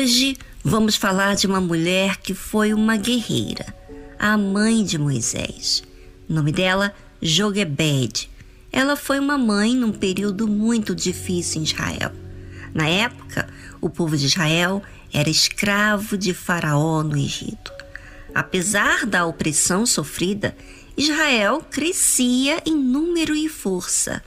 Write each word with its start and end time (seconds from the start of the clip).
Hoje 0.00 0.38
vamos 0.64 0.96
falar 0.96 1.36
de 1.36 1.46
uma 1.46 1.60
mulher 1.60 2.16
que 2.16 2.32
foi 2.32 2.72
uma 2.72 2.96
guerreira, 2.96 3.66
a 4.18 4.34
mãe 4.34 4.82
de 4.82 4.96
Moisés. 4.96 5.82
O 6.26 6.32
nome 6.32 6.52
dela, 6.52 6.94
Joguebed. 7.20 8.30
Ela 8.72 8.96
foi 8.96 9.18
uma 9.18 9.36
mãe 9.36 9.76
num 9.76 9.92
período 9.92 10.48
muito 10.48 10.94
difícil 10.94 11.60
em 11.60 11.64
Israel. 11.64 12.12
Na 12.72 12.88
época, 12.88 13.46
o 13.78 13.90
povo 13.90 14.16
de 14.16 14.24
Israel 14.24 14.82
era 15.12 15.28
escravo 15.28 16.16
de 16.16 16.32
Faraó 16.32 17.02
no 17.02 17.18
Egito. 17.18 17.70
Apesar 18.34 19.04
da 19.04 19.26
opressão 19.26 19.84
sofrida, 19.84 20.56
Israel 20.96 21.62
crescia 21.70 22.62
em 22.64 22.74
número 22.74 23.36
e 23.36 23.50
força. 23.50 24.24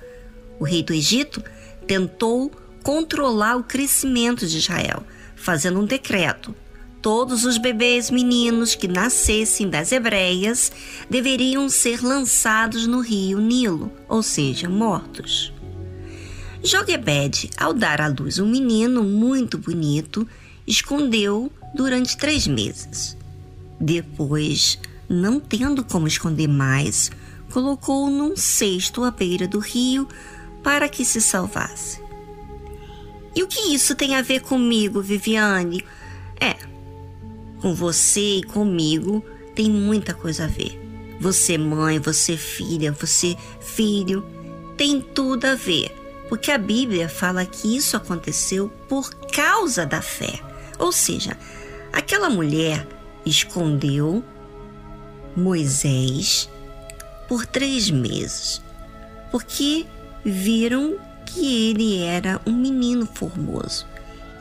O 0.60 0.66
rei 0.66 0.84
do 0.84 0.94
Egito 0.94 1.44
tentou 1.88 2.52
controlar 2.84 3.56
o 3.56 3.64
crescimento 3.64 4.46
de 4.46 4.60
Israel, 4.60 5.04
fazendo 5.44 5.80
um 5.80 5.86
decreto. 5.86 6.56
Todos 7.02 7.44
os 7.44 7.58
bebês 7.58 8.10
meninos 8.10 8.76
que 8.76 8.88
nascessem 8.88 9.70
das 9.70 9.92
hebreias 9.92 10.72
deveriam 11.10 11.68
ser 11.68 12.02
lançados 12.02 12.88
no 12.88 13.02
rio 13.02 13.42
Nilo, 13.42 13.92
ou 14.08 14.24
seja, 14.24 14.70
mortos. 14.70 15.54
Joguebed, 16.64 17.50
ao 17.58 17.74
dar 17.74 18.00
à 18.00 18.08
luz 18.08 18.40
um 18.40 18.50
menino 18.50 19.04
muito 19.04 19.58
bonito, 19.58 20.26
escondeu 20.66 21.52
durante 21.76 22.16
três 22.16 22.48
meses. 22.48 23.18
Depois, 23.78 24.80
não 25.10 25.42
tendo 25.42 25.84
como 25.84 26.08
esconder 26.08 26.48
mais, 26.48 27.12
colocou-o 27.52 28.10
num 28.10 28.38
cesto 28.38 29.04
à 29.04 29.12
beira 29.12 29.46
do 29.46 29.60
rio 29.60 30.08
para 30.64 30.88
que 30.88 31.04
se 31.04 31.20
salvasse. 31.20 32.03
E 33.36 33.42
o 33.42 33.48
que 33.48 33.74
isso 33.74 33.96
tem 33.96 34.16
a 34.16 34.22
ver 34.22 34.42
comigo, 34.42 35.02
Viviane? 35.02 35.84
É, 36.40 36.56
com 37.60 37.74
você 37.74 38.38
e 38.38 38.44
comigo 38.44 39.24
tem 39.56 39.70
muita 39.70 40.14
coisa 40.14 40.46
a 40.46 40.48
ver. 40.48 40.80
Você, 41.20 41.58
mãe, 41.58 42.00
você, 42.00 42.36
filha, 42.36 42.92
você, 42.92 43.38
filho, 43.62 44.26
tem 44.76 45.00
tudo 45.00 45.46
a 45.46 45.56
ver. 45.56 45.96
Porque 46.28 46.52
a 46.52 46.58
Bíblia 46.58 47.08
fala 47.08 47.46
que 47.46 47.78
isso 47.78 47.96
aconteceu 47.96 48.70
por 48.90 49.14
causa 49.28 49.86
da 49.86 50.02
fé. 50.02 50.40
Ou 50.80 50.92
seja, 50.92 51.38
aquela 51.92 52.30
mulher 52.30 52.88
escondeu 53.26 54.24
Moisés 55.36 56.50
por 57.28 57.46
três 57.46 57.90
meses, 57.90 58.62
porque 59.32 59.86
viram 60.24 60.98
que 61.26 61.70
ele 61.70 62.04
era 62.04 62.40
um 62.46 62.54
menino 62.54 63.06
formoso 63.06 63.86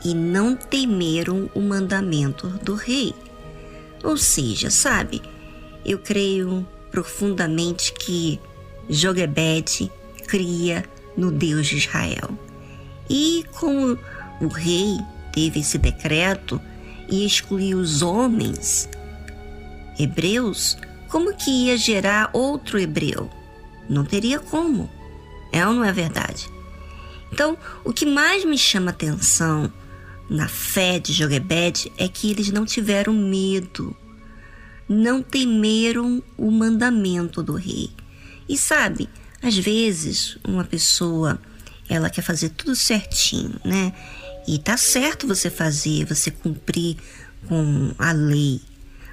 e 0.03 0.13
não 0.13 0.55
temeram 0.55 1.49
o 1.53 1.61
mandamento 1.61 2.47
do 2.47 2.75
rei. 2.75 3.13
Ou 4.03 4.17
seja, 4.17 4.69
sabe, 4.69 5.21
eu 5.85 5.97
creio 5.97 6.67
profundamente 6.91 7.93
que 7.93 8.39
Joguebede 8.89 9.91
cria 10.27 10.83
no 11.15 11.31
Deus 11.31 11.67
de 11.67 11.77
Israel. 11.77 12.37
E 13.09 13.45
como 13.53 13.97
o 14.41 14.47
rei 14.47 14.97
teve 15.31 15.61
esse 15.61 15.77
decreto 15.77 16.59
e 17.09 17.25
excluiu 17.25 17.79
os 17.79 18.01
homens 18.01 18.89
hebreus, 19.97 20.77
como 21.09 21.35
que 21.35 21.67
ia 21.67 21.77
gerar 21.77 22.29
outro 22.33 22.79
hebreu? 22.79 23.29
Não 23.89 24.03
teria 24.03 24.39
como. 24.39 24.89
É 25.51 25.65
ou 25.65 25.73
não 25.73 25.83
é 25.83 25.91
verdade? 25.91 26.49
Então, 27.33 27.57
o 27.83 27.91
que 27.91 28.05
mais 28.05 28.45
me 28.45 28.55
chama 28.55 28.91
atenção 28.91 29.73
na 30.29 30.47
fé 30.47 30.99
de 30.99 31.11
Joguebed 31.11 31.91
é 31.97 32.07
que 32.07 32.29
eles 32.29 32.51
não 32.51 32.63
tiveram 32.63 33.11
medo, 33.11 33.97
não 34.87 35.23
temeram 35.23 36.21
o 36.37 36.51
mandamento 36.51 37.41
do 37.41 37.55
rei. 37.55 37.89
E 38.47 38.55
sabe, 38.55 39.09
às 39.41 39.57
vezes 39.57 40.37
uma 40.47 40.63
pessoa 40.63 41.41
ela 41.89 42.07
quer 42.07 42.21
fazer 42.21 42.49
tudo 42.49 42.75
certinho, 42.75 43.59
né? 43.65 43.91
E 44.47 44.59
tá 44.59 44.77
certo 44.77 45.25
você 45.25 45.49
fazer, 45.49 46.05
você 46.05 46.29
cumprir 46.29 46.97
com 47.47 47.95
a 47.97 48.11
lei, 48.11 48.61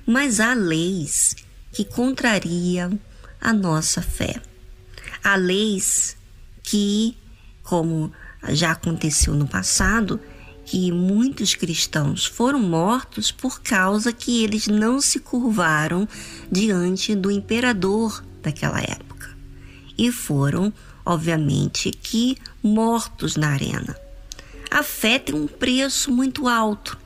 mas 0.04 0.40
há 0.40 0.52
leis 0.52 1.36
que 1.72 1.86
contrariam 1.86 3.00
a 3.40 3.50
nossa 3.50 4.02
fé. 4.02 4.42
Há 5.24 5.36
leis 5.36 6.18
que 6.62 7.16
como 7.62 8.12
já 8.48 8.72
aconteceu 8.72 9.34
no 9.34 9.46
passado, 9.46 10.20
que 10.64 10.92
muitos 10.92 11.54
cristãos 11.54 12.24
foram 12.24 12.60
mortos 12.60 13.32
por 13.32 13.60
causa 13.60 14.12
que 14.12 14.44
eles 14.44 14.68
não 14.68 15.00
se 15.00 15.18
curvaram 15.18 16.08
diante 16.50 17.14
do 17.14 17.30
imperador 17.30 18.24
daquela 18.40 18.80
época. 18.80 19.36
E 19.98 20.12
foram, 20.12 20.72
obviamente, 21.04 21.90
que 21.90 22.36
mortos 22.62 23.36
na 23.36 23.48
arena. 23.48 23.96
A 24.70 24.84
fé 24.84 25.18
tem 25.18 25.34
um 25.34 25.48
preço 25.48 26.12
muito 26.12 26.46
alto. 26.46 26.96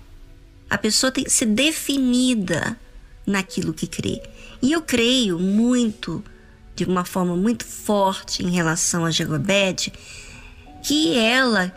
A 0.69 0.77
pessoa 0.77 1.11
tem 1.11 1.25
que 1.25 1.31
ser 1.31 1.47
definida 1.47 2.79
naquilo 3.27 3.73
que 3.73 3.87
crê. 3.87 4.23
E 4.61 4.73
eu 4.73 4.83
creio 4.83 5.39
muito, 5.39 6.23
de 6.77 6.85
uma 6.85 7.05
forma 7.05 7.35
muito 7.35 7.65
forte 7.65 8.45
em 8.45 8.51
relação 8.51 9.05
a 9.05 9.11
Jegobed, 9.11 9.93
que 10.84 11.17
ela 11.17 11.75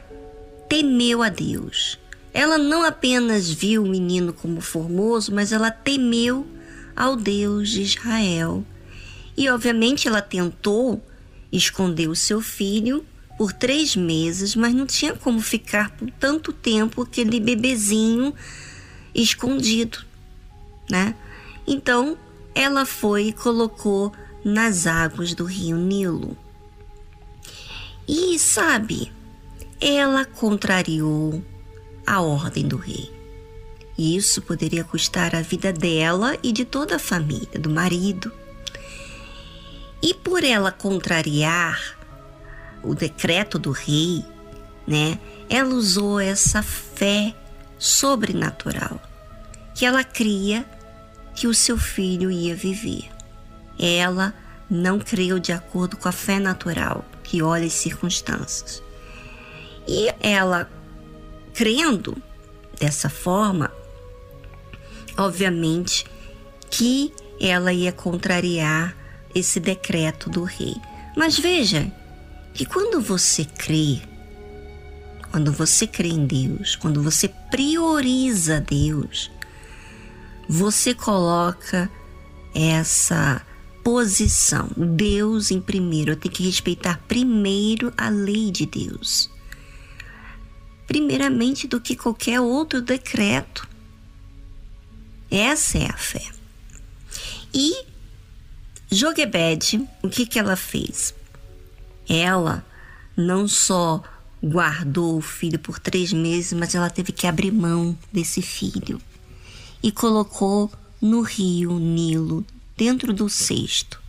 temeu 0.67 1.23
a 1.23 1.29
Deus. 1.29 1.97
Ela 2.33 2.57
não 2.57 2.83
apenas 2.83 3.49
viu 3.49 3.83
o 3.83 3.87
menino 3.87 4.33
como 4.33 4.59
formoso, 4.59 5.33
mas 5.33 5.53
ela 5.53 5.71
temeu 5.71 6.45
ao 6.93 7.15
Deus 7.15 7.69
de 7.69 7.83
Israel. 7.83 8.65
E 9.37 9.49
obviamente 9.49 10.09
ela 10.09 10.21
tentou 10.21 11.01
esconder 11.49 12.09
o 12.09 12.15
seu 12.15 12.41
filho 12.41 13.05
por 13.37 13.53
três 13.53 13.95
meses, 13.95 14.55
mas 14.55 14.73
não 14.73 14.85
tinha 14.85 15.15
como 15.15 15.39
ficar 15.39 15.91
por 15.91 16.11
tanto 16.11 16.51
tempo 16.51 17.01
aquele 17.01 17.39
bebezinho 17.39 18.33
escondido, 19.15 19.99
né? 20.89 21.15
Então 21.65 22.17
ela 22.53 22.85
foi 22.85 23.27
e 23.27 23.33
colocou 23.33 24.11
nas 24.43 24.85
águas 24.85 25.33
do 25.33 25.45
rio 25.45 25.77
Nilo. 25.77 26.37
E, 28.07 28.39
sabe, 28.39 29.11
ela 29.81 30.25
contrariou 30.25 31.43
a 32.05 32.21
ordem 32.21 32.67
do 32.67 32.77
rei. 32.77 33.11
Isso 33.97 34.41
poderia 34.41 34.83
custar 34.83 35.35
a 35.35 35.41
vida 35.41 35.73
dela 35.73 36.37
e 36.41 36.51
de 36.51 36.63
toda 36.63 36.95
a 36.95 36.99
família, 36.99 37.59
do 37.59 37.69
marido. 37.69 38.31
E 40.01 40.13
por 40.13 40.43
ela 40.43 40.71
contrariar 40.71 41.97
o 42.83 42.93
decreto 42.93 43.57
do 43.57 43.71
rei, 43.71 44.23
né, 44.85 45.19
ela 45.49 45.73
usou 45.73 46.19
essa 46.19 46.61
fé 46.61 47.35
sobrenatural 47.77 49.01
que 49.73 49.85
ela 49.85 50.03
cria 50.03 50.65
que 51.35 51.47
o 51.47 51.53
seu 51.53 51.77
filho 51.77 52.31
ia 52.31 52.55
viver. 52.55 53.09
Ela 53.77 54.33
não 54.69 54.99
creu 54.99 55.39
de 55.39 55.51
acordo 55.51 55.97
com 55.97 56.07
a 56.07 56.11
fé 56.11 56.39
natural 56.39 57.05
que 57.23 57.41
olha 57.41 57.65
as 57.65 57.73
circunstâncias. 57.73 58.81
E 59.87 60.09
ela, 60.19 60.69
crendo 61.53 62.15
dessa 62.79 63.09
forma, 63.09 63.71
obviamente 65.17 66.05
que 66.69 67.13
ela 67.39 67.71
ia 67.71 67.91
contrariar 67.91 68.95
esse 69.33 69.59
decreto 69.59 70.29
do 70.29 70.43
rei. 70.43 70.75
Mas 71.15 71.37
veja 71.37 71.91
que 72.53 72.65
quando 72.65 72.99
você 72.99 73.45
crê, 73.45 74.01
quando 75.31 75.51
você 75.51 75.85
crê 75.85 76.09
em 76.09 76.25
Deus, 76.25 76.75
quando 76.75 77.01
você 77.01 77.27
prioriza 77.49 78.59
Deus, 78.59 79.31
você 80.49 80.93
coloca 80.93 81.89
essa 82.53 83.41
posição. 83.87 84.69
Deus 84.75 85.49
em 85.49 85.61
primeiro. 85.61 86.11
Eu 86.11 86.17
tenho 86.17 86.33
que 86.33 86.43
respeitar 86.43 87.01
primeiro 87.07 87.93
a 87.95 88.09
lei 88.09 88.51
de 88.51 88.65
Deus. 88.65 89.29
Primeiramente 90.85 91.69
do 91.69 91.79
que 91.79 91.95
qualquer 91.95 92.41
outro 92.41 92.81
decreto. 92.81 93.65
Essa 95.31 95.77
é 95.77 95.85
a 95.85 95.95
fé. 95.95 96.29
E 97.53 97.85
Joguebed, 98.91 99.87
o 100.03 100.09
que, 100.09 100.25
que 100.25 100.37
ela 100.37 100.57
fez? 100.57 101.15
Ela 102.09 102.65
não 103.15 103.47
só 103.47 104.03
guardou 104.43 105.17
o 105.17 105.21
filho 105.21 105.59
por 105.59 105.79
três 105.79 106.11
meses, 106.11 106.51
mas 106.51 106.75
ela 106.75 106.89
teve 106.89 107.13
que 107.13 107.25
abrir 107.25 107.53
mão 107.53 107.97
desse 108.11 108.41
filho 108.41 108.99
e 109.81 109.93
colocou 109.93 110.69
no 111.01 111.21
rio 111.21 111.79
Nilo 111.79 112.45
dentro 112.77 113.11
do 113.11 113.27
cesto, 113.27 113.99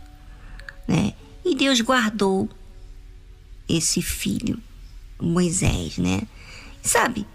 né? 0.87 1.13
E 1.43 1.55
Deus 1.55 1.81
guardou 1.81 2.47
esse 3.67 4.01
filho, 4.01 4.59
Moisés, 5.19 5.97
né? 5.97 6.21
Sabe? 6.81 7.25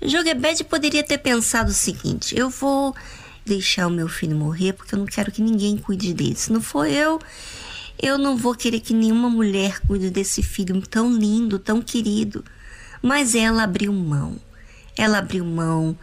Joquebede 0.00 0.64
poderia 0.64 1.02
ter 1.02 1.18
pensado 1.18 1.70
o 1.70 1.74
seguinte: 1.74 2.36
eu 2.38 2.48
vou 2.48 2.94
deixar 3.44 3.86
o 3.86 3.90
meu 3.90 4.08
filho 4.08 4.36
morrer 4.36 4.72
porque 4.72 4.94
eu 4.94 4.98
não 4.98 5.06
quero 5.06 5.32
que 5.32 5.42
ninguém 5.42 5.76
cuide 5.76 6.14
dele. 6.14 6.36
Se 6.36 6.52
não 6.52 6.60
for 6.60 6.86
eu, 6.86 7.20
eu 8.00 8.18
não 8.18 8.36
vou 8.36 8.54
querer 8.54 8.80
que 8.80 8.94
nenhuma 8.94 9.28
mulher 9.28 9.80
cuide 9.80 10.10
desse 10.10 10.42
filho 10.42 10.80
tão 10.86 11.12
lindo, 11.12 11.58
tão 11.58 11.80
querido. 11.82 12.44
Mas 13.00 13.34
ela 13.34 13.64
abriu 13.64 13.92
mão. 13.92 14.36
Ela 14.96 15.18
abriu 15.18 15.44
mão 15.44 15.96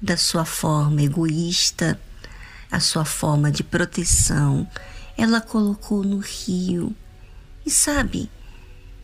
da 0.00 0.16
sua 0.16 0.44
forma 0.44 1.02
egoísta, 1.02 1.98
a 2.76 2.80
sua 2.80 3.06
forma 3.06 3.50
de 3.50 3.62
proteção. 3.62 4.68
Ela 5.16 5.40
colocou 5.40 6.04
no 6.04 6.18
rio. 6.18 6.94
E 7.64 7.70
sabe, 7.70 8.30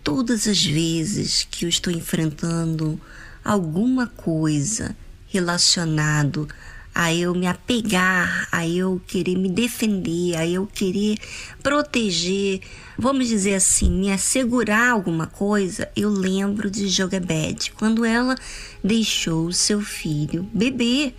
todas 0.04 0.46
as 0.46 0.62
vezes 0.62 1.48
que 1.50 1.64
eu 1.64 1.70
estou 1.70 1.90
enfrentando 1.90 3.00
alguma 3.42 4.06
coisa 4.06 4.94
relacionado 5.26 6.46
a 6.94 7.14
eu 7.14 7.34
me 7.34 7.46
apegar, 7.46 8.46
a 8.52 8.68
eu 8.68 9.00
querer 9.06 9.38
me 9.38 9.48
defender, 9.48 10.36
a 10.36 10.46
eu 10.46 10.66
querer 10.66 11.16
proteger, 11.62 12.60
vamos 12.98 13.26
dizer 13.28 13.54
assim, 13.54 13.90
me 13.90 14.12
assegurar 14.12 14.90
alguma 14.90 15.26
coisa, 15.26 15.90
eu 15.96 16.10
lembro 16.10 16.70
de 16.70 16.88
Jogebed, 16.88 17.72
quando 17.72 18.04
ela 18.04 18.36
deixou 18.84 19.46
o 19.46 19.52
seu 19.52 19.80
filho 19.80 20.46
beber 20.52 21.14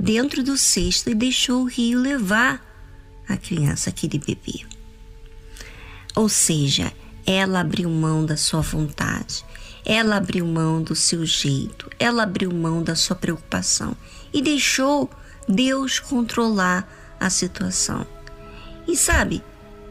dentro 0.00 0.42
do 0.42 0.56
cesto 0.56 1.10
e 1.10 1.14
deixou 1.14 1.62
o 1.62 1.68
rio 1.68 2.00
levar 2.00 2.64
a 3.28 3.36
criança, 3.36 3.90
aquele 3.90 4.18
bebê. 4.18 4.64
Ou 6.16 6.26
seja, 6.26 6.90
ela 7.26 7.60
abriu 7.60 7.90
mão 7.90 8.24
da 8.24 8.36
sua 8.36 8.62
vontade, 8.62 9.44
ela 9.84 10.16
abriu 10.16 10.46
mão 10.46 10.82
do 10.82 10.96
seu 10.96 11.24
jeito, 11.26 11.90
ela 11.98 12.22
abriu 12.22 12.50
mão 12.50 12.82
da 12.82 12.96
sua 12.96 13.14
preocupação 13.14 13.94
e 14.32 14.40
deixou 14.40 15.10
Deus 15.46 15.98
controlar 15.98 16.88
a 17.20 17.28
situação. 17.28 18.06
E 18.88 18.96
sabe, 18.96 19.42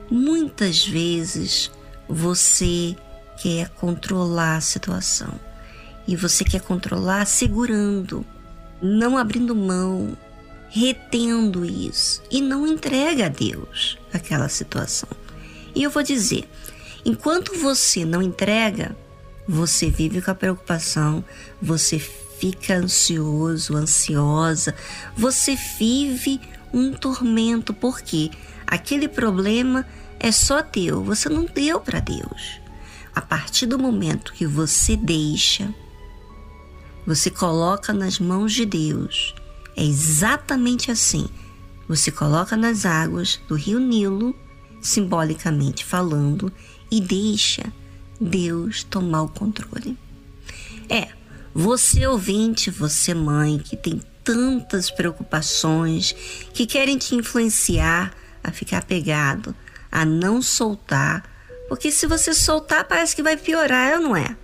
muitas 0.10 0.86
vezes 0.86 1.72
você 2.08 2.96
quer 3.42 3.70
controlar 3.70 4.58
a 4.58 4.62
situação 4.62 5.40
e 6.08 6.16
você 6.16 6.44
quer 6.44 6.62
controlar 6.62 7.26
segurando, 7.26 8.26
não 8.82 9.18
abrindo 9.18 9.56
mão, 9.56 10.18
retendo 10.70 11.66
isso 11.66 12.22
e 12.30 12.42
não 12.42 12.68
entrega 12.68 13.26
a 13.26 13.30
Deus 13.30 13.98
aquela 14.14 14.50
situação. 14.50 15.10
E 15.76 15.84
eu 15.84 15.90
vou 15.90 16.04
dizer, 16.04 16.50
enquanto 17.06 17.58
você 17.58 18.06
não 18.06 18.22
entrega, 18.22 18.96
você 19.48 19.90
vive 19.90 20.22
com 20.22 20.32
a 20.32 20.36
preocupação, 20.36 21.24
você 21.62 22.00
fica 22.00 22.76
ansioso, 22.76 23.76
ansiosa, 23.76 24.76
você 25.16 25.58
vive 25.78 26.40
um 26.74 26.94
tormento, 26.94 27.74
porque 27.74 28.30
aquele 28.66 29.08
problema 29.08 29.86
é 30.20 30.32
só 30.32 30.62
teu, 30.62 31.04
você 31.04 31.28
não 31.30 31.46
deu 31.46 31.80
para 31.80 32.00
Deus. 32.00 32.60
A 33.14 33.22
partir 33.22 33.66
do 33.66 33.80
momento 33.80 34.34
que 34.34 34.46
você 34.46 34.96
deixa, 34.96 35.74
você 37.10 37.32
coloca 37.32 37.92
nas 37.92 38.20
mãos 38.20 38.54
de 38.54 38.68
Deus. 38.68 39.34
É 39.76 39.84
exatamente 39.84 40.92
assim. 40.92 41.28
Você 41.88 42.12
coloca 42.12 42.56
nas 42.56 42.86
águas 42.86 43.42
do 43.48 43.56
rio 43.56 43.80
Nilo, 43.80 44.36
simbolicamente 44.80 45.84
falando, 45.84 46.54
e 46.92 47.02
deixa 47.02 47.74
Deus 48.22 48.84
tomar 48.84 49.24
o 49.24 49.28
controle. 49.28 49.98
É, 50.88 51.08
você 51.52 52.06
ouvinte, 52.06 52.70
você 52.70 53.16
mãe 53.16 53.58
que 53.58 53.76
tem 53.76 54.04
tantas 54.24 54.92
preocupações, 54.92 56.14
que 56.54 56.68
querem 56.68 57.00
te 57.00 57.16
influenciar 57.16 58.14
a 58.44 58.52
ficar 58.52 58.84
pegado, 58.84 59.56
a 59.92 60.06
não 60.06 60.44
soltar, 60.44 61.28
porque 61.68 61.90
se 61.90 62.06
você 62.06 62.36
soltar 62.36 62.84
parece 62.88 63.16
que 63.16 63.24
vai 63.24 63.36
piorar, 63.36 64.00
não 64.00 64.16
é? 64.16 64.38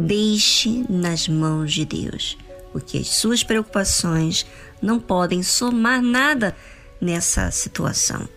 Deixe 0.00 0.84
nas 0.88 1.26
mãos 1.26 1.72
de 1.72 1.84
Deus, 1.84 2.38
porque 2.70 2.98
as 2.98 3.08
suas 3.08 3.42
preocupações 3.42 4.46
não 4.80 5.00
podem 5.00 5.42
somar 5.42 6.00
nada 6.00 6.54
nessa 7.00 7.50
situação. 7.50 8.28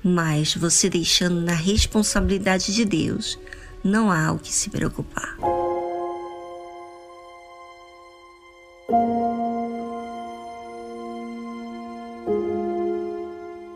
Mas 0.00 0.54
você 0.54 0.88
deixando 0.88 1.40
na 1.40 1.54
responsabilidade 1.54 2.72
de 2.72 2.84
Deus, 2.84 3.36
não 3.82 4.12
há 4.12 4.30
o 4.30 4.38
que 4.38 4.52
se 4.52 4.70
preocupar. 4.70 5.36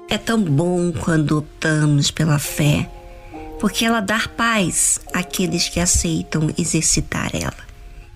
É 0.09 0.17
tão 0.17 0.41
bom 0.41 0.93
quando 0.93 1.39
optamos 1.39 2.13
pela 2.13 2.39
fé, 2.39 2.89
porque 3.61 3.85
ela 3.85 4.01
dá 4.01 4.29
paz 4.37 5.01
àqueles 5.13 5.69
que 5.69 5.81
aceitam 5.81 6.51
exercitar 6.59 7.31
ela. 7.35 7.67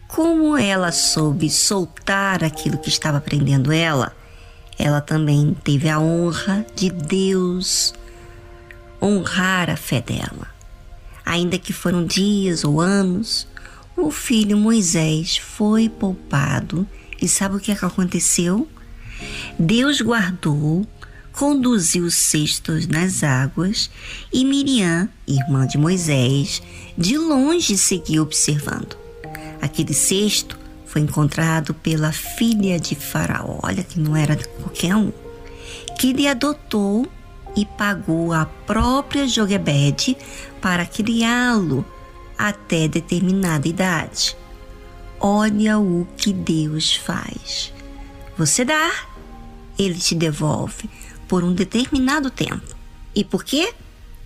Como 0.08 0.56
ela 0.56 0.92
soube 0.92 1.48
soltar 1.48 2.42
aquilo 2.42 2.78
que 2.78 2.88
estava 2.88 3.20
prendendo 3.20 3.72
ela, 3.72 4.14
ela 4.78 5.00
também 5.00 5.56
teve 5.62 5.88
a 5.88 6.00
honra 6.00 6.66
de 6.74 6.90
Deus 6.90 7.94
honrar 9.00 9.70
a 9.70 9.76
fé 9.76 10.00
dela 10.00 10.60
ainda 11.30 11.58
que 11.58 11.72
foram 11.72 12.04
dias 12.04 12.64
ou 12.64 12.80
anos, 12.80 13.46
o 13.96 14.10
filho 14.10 14.56
Moisés 14.56 15.36
foi 15.36 15.88
poupado. 15.88 16.86
E 17.22 17.28
sabe 17.28 17.56
o 17.56 17.60
que, 17.60 17.70
é 17.70 17.74
aconteceu? 17.74 18.66
Deus 19.58 20.00
guardou, 20.00 20.84
conduziu 21.32 22.04
os 22.04 22.14
cestos 22.14 22.86
nas 22.86 23.22
águas 23.22 23.90
e 24.32 24.44
Miriam, 24.44 25.08
irmã 25.26 25.66
de 25.66 25.78
Moisés, 25.78 26.62
de 26.96 27.16
longe 27.16 27.76
seguiu 27.78 28.22
observando. 28.22 28.96
Aquele 29.60 29.94
cesto 29.94 30.58
foi 30.86 31.02
encontrado 31.02 31.72
pela 31.72 32.12
filha 32.12 32.78
de 32.78 32.94
Faraó, 32.94 33.60
olha 33.62 33.84
que 33.84 34.00
não 34.00 34.16
era 34.16 34.36
qualquer 34.36 34.96
um, 34.96 35.12
que 35.98 36.12
lhe 36.12 36.26
adotou 36.26 37.06
e 37.56 37.64
pagou 37.64 38.32
a 38.32 38.46
própria 38.46 39.26
Joguebede 39.26 40.16
para 40.60 40.86
criá-lo 40.86 41.84
até 42.36 42.88
determinada 42.88 43.68
idade. 43.68 44.36
Olha 45.18 45.78
o 45.78 46.06
que 46.16 46.32
Deus 46.32 46.94
faz. 46.96 47.72
Você 48.36 48.64
dá, 48.64 48.90
ele 49.78 49.98
te 49.98 50.14
devolve 50.14 50.88
por 51.30 51.44
um 51.44 51.52
determinado 51.52 52.28
tempo. 52.28 52.74
E 53.14 53.22
por 53.22 53.44
quê? 53.44 53.72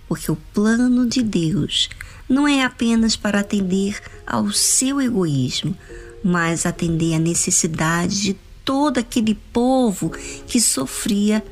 Porque 0.08 0.32
o 0.32 0.36
plano 0.54 1.06
de 1.06 1.22
Deus 1.22 1.90
não 2.26 2.48
é 2.48 2.64
apenas 2.64 3.14
para 3.14 3.40
atender 3.40 4.00
ao 4.26 4.50
seu 4.50 5.02
egoísmo, 5.02 5.76
mas 6.24 6.64
atender 6.64 7.14
à 7.14 7.18
necessidade 7.18 8.22
de 8.22 8.36
todo 8.64 8.96
aquele 8.96 9.34
povo 9.34 10.08
que 10.46 10.58
sofria 10.58 11.44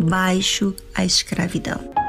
baixo 0.00 0.74
a 0.94 1.04
escravidão. 1.04 2.03